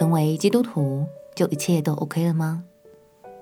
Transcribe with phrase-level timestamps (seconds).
[0.00, 1.04] 成为基督徒
[1.34, 2.64] 就一切都 OK 了吗？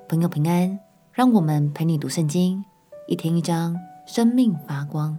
[0.09, 0.77] 朋友平安，
[1.13, 2.65] 让我们陪你读圣经，
[3.07, 3.77] 一天一章，
[4.09, 5.17] 生命发光。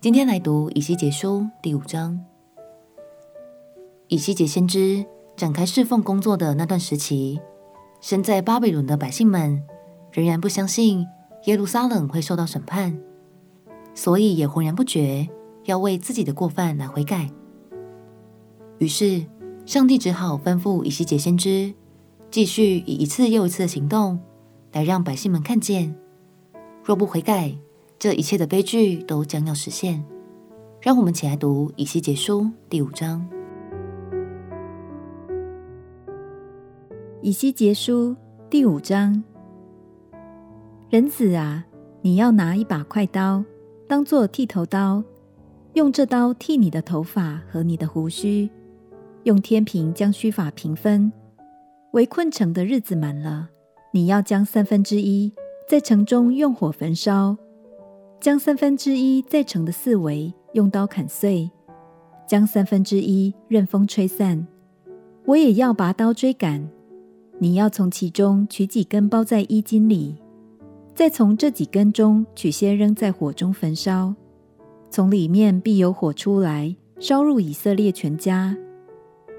[0.00, 2.24] 今天来读以西结书第五章。
[4.06, 5.04] 以西结先知
[5.34, 7.40] 展开侍奉工作的那段时期，
[8.00, 9.60] 身在巴比伦的百姓们
[10.12, 11.04] 仍然不相信
[11.46, 12.96] 耶路撒冷会受到审判，
[13.92, 15.28] 所以也浑然不觉
[15.64, 17.28] 要为自己的过犯来悔改。
[18.78, 19.24] 于是，
[19.66, 21.72] 上帝只好吩咐以西结先知，
[22.30, 24.20] 继续以一次又一次的行动，
[24.72, 25.94] 来让百姓们看见，
[26.84, 27.56] 若不悔改，
[27.98, 30.04] 这一切的悲剧都将要实现。
[30.82, 33.26] 让我们起来读以西结书第五章。
[37.22, 38.14] 以西结书
[38.50, 39.24] 第五章，
[40.90, 41.64] 人子啊，
[42.02, 43.42] 你要拿一把快刀，
[43.88, 45.02] 当作剃头刀，
[45.72, 48.50] 用这刀剃你的头发和你的胡须。
[49.24, 51.10] 用天平将虚法平分，
[51.92, 53.48] 围困城的日子满了，
[53.90, 55.32] 你要将三分之一
[55.66, 57.34] 在城中用火焚烧，
[58.20, 61.50] 将三分之一在城的四围用刀砍碎，
[62.26, 64.46] 将三分之一任风吹散。
[65.24, 66.68] 我也要拔刀追赶，
[67.38, 70.16] 你要从其中取几根包在衣襟里，
[70.94, 74.14] 再从这几根中取些扔在火中焚烧，
[74.90, 78.54] 从里面必有火出来，烧入以色列全家。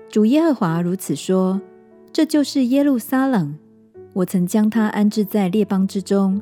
[0.09, 1.59] 主耶和华如此说
[2.13, 3.57] ：“这就是耶路撒冷，
[4.13, 6.41] 我曾将他安置在列邦之中，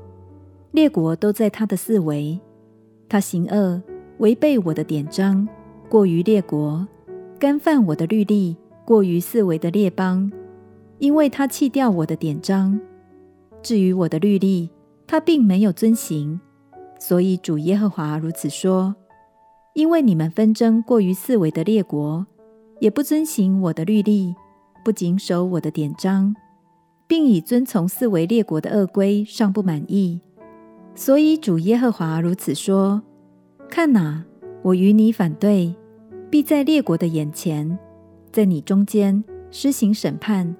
[0.72, 2.40] 列国都在他的四围。
[3.10, 3.82] 他行恶，
[4.20, 5.48] 违背我的典章，
[5.90, 6.88] 过于列国，
[7.40, 8.56] 干犯我的律例，
[8.86, 10.32] 过于四围的列邦。
[11.00, 12.80] 因为他弃掉我的典章，
[13.64, 14.70] 至于我的律例，
[15.08, 16.40] 他并没有遵行。
[17.00, 18.96] 所以主耶和华如此说：
[19.74, 22.28] 因为你们纷争过于四围的列国。”
[22.84, 24.36] 也不遵行我的律例，
[24.84, 26.36] 不谨守我的典章，
[27.08, 30.20] 并以遵从四围列国的恶规尚不满意，
[30.94, 33.02] 所以主耶和华如此说：
[33.70, 34.26] 看哪，
[34.62, 35.74] 我与你反对，
[36.30, 37.80] 必在列国的眼前，
[38.34, 40.54] 在你中间施行审判，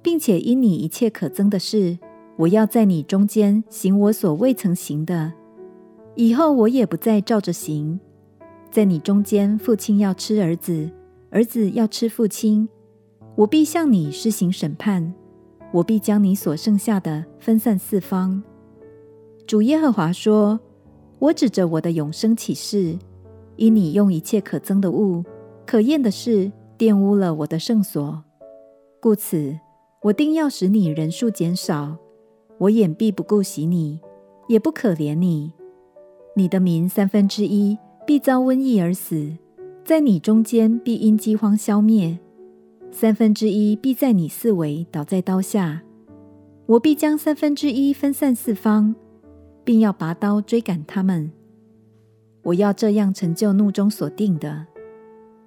[0.00, 1.98] 并且因你一切可憎的事，
[2.36, 5.30] 我要在你中间行我所未曾行的。
[6.14, 8.00] 以后我也不再照着行，
[8.70, 10.90] 在你中间，父亲要吃儿子。
[11.30, 12.68] 儿子要吃父亲，
[13.36, 15.14] 我必向你施行审判，
[15.72, 18.42] 我必将你所剩下的分散四方。
[19.46, 20.58] 主耶和华说
[21.20, 22.98] ：“我指着我的永生起誓，
[23.54, 25.24] 因你用一切可憎的物、
[25.64, 28.24] 可厌的事玷污了我的圣所，
[29.00, 29.56] 故此
[30.02, 31.96] 我定要使你人数减少。
[32.58, 34.00] 我眼必不顾惜你，
[34.48, 35.52] 也不可怜你。
[36.34, 39.30] 你的民三分之一必遭瘟疫而死。”
[39.84, 42.18] 在你中间必因饥荒消灭，
[42.92, 45.82] 三分之一必在你四围倒在刀下。
[46.66, 48.94] 我必将三分之一分散四方，
[49.64, 51.32] 并要拔刀追赶他们。
[52.42, 54.66] 我要这样成就怒中所定的。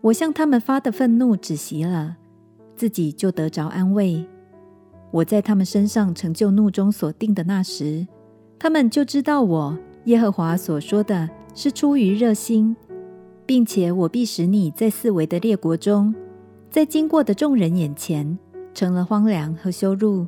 [0.01, 2.17] 我向他们发的愤怒止息了，
[2.75, 4.25] 自己就得着安慰。
[5.11, 8.05] 我在他们身上成就怒中所定的那时，
[8.59, 12.75] 他们就知道我耶和华所说的是出于热心。
[13.45, 16.13] 并且我必使你在四围的列国中，
[16.69, 18.37] 在经过的众人眼前，
[18.73, 20.25] 成了荒凉和羞辱。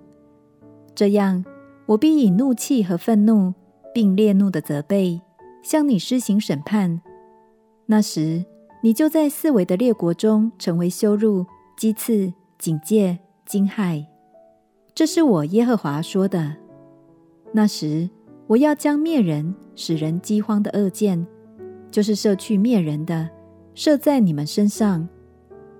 [0.93, 1.43] 这样，
[1.85, 3.53] 我必以怒气和愤怒，
[3.93, 5.21] 并烈怒的责备，
[5.63, 7.01] 向你施行审判。
[7.85, 8.45] 那时，
[8.81, 11.45] 你就在四围的列国中成为羞辱、
[11.77, 14.05] 讥刺、警戒、惊骇。
[14.93, 16.55] 这是我耶和华说的。
[17.51, 18.09] 那时，
[18.47, 21.25] 我要将灭人、使人饥荒的恶箭。
[21.95, 23.29] 就是射去灭人的，
[23.73, 25.07] 射在你们身上，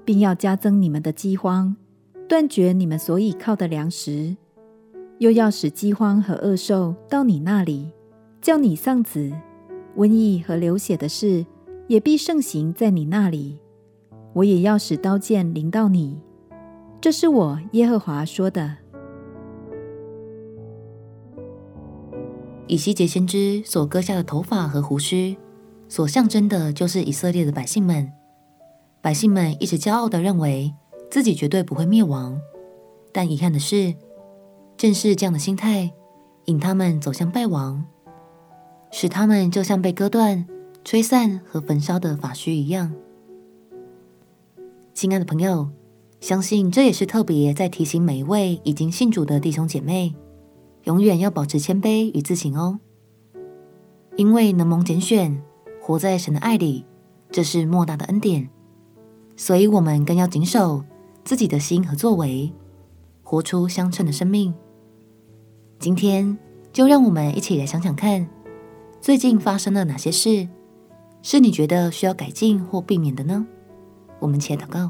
[0.06, 1.76] 并要加增你们的饥荒，
[2.26, 4.34] 断绝你们所倚靠的粮食，
[5.18, 7.92] 又要使饥荒和恶兽到你那里，
[8.40, 9.30] 叫你丧子，
[9.98, 11.46] 瘟疫和流血的事
[11.90, 13.60] 也必盛行在你那里。
[14.32, 16.22] 我也要使刀剑临到你。
[17.02, 18.78] 这是我耶和华说的。
[22.68, 25.36] 以西结先知所割下的头发和胡须。
[25.96, 28.12] 所象征的就是以色列的百姓们，
[29.00, 30.74] 百姓们一直骄傲地认为
[31.10, 32.38] 自己绝对不会灭亡，
[33.14, 33.96] 但遗憾的是，
[34.76, 35.94] 正是这样的心态
[36.48, 37.86] 引他们走向败亡，
[38.92, 40.46] 使他们就像被割断、
[40.84, 42.94] 吹散和焚烧的法须一样。
[44.94, 45.70] 亲爱的朋友，
[46.20, 50.14] 相信这也是特别在提醒每一位已经信主的弟兄姐妹，
[50.84, 52.82] 永远要保持谦卑与自省哦，
[54.18, 55.42] 因为能蒙拣选。
[55.88, 56.84] 活在神的爱里，
[57.30, 58.50] 这是莫大的恩典，
[59.36, 60.84] 所以我们更要谨守
[61.24, 62.52] 自己的心和作为，
[63.22, 64.52] 活出相称的生命。
[65.78, 66.36] 今天
[66.74, 68.28] 就让我们一起来想想看，
[69.00, 70.50] 最近发生了哪些事，
[71.22, 73.46] 是你觉得需要改进或避免的呢？
[74.18, 74.90] 我们且祷告。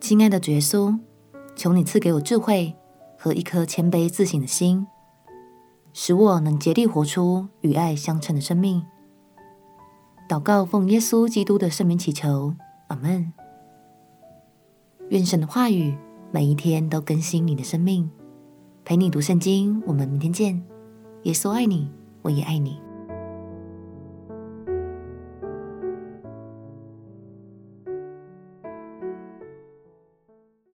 [0.00, 0.94] 亲爱的主耶稣，
[1.56, 2.74] 求你赐给我智慧
[3.16, 4.86] 和一颗谦卑自省的心，
[5.94, 8.84] 使我能竭力活出与爱相称的生命。
[10.28, 12.54] 祷告奉耶稣基督的圣名祈求，
[12.88, 13.32] 阿门。
[15.08, 15.96] 愿神的话语
[16.30, 18.10] 每一天都更新你的生命，
[18.84, 19.82] 陪你读圣经。
[19.86, 20.62] 我们明天见。
[21.22, 21.90] 耶稣爱你，
[22.20, 22.78] 我也爱你。